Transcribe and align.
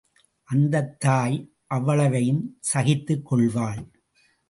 அந்தத் 0.43 0.99
தாய் 0.99 1.53
அவ்வளவையும் 1.67 2.57
சகித்துக் 2.59 3.25
கொள்வாள். 3.25 3.91